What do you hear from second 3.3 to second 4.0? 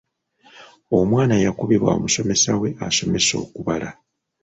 okubala.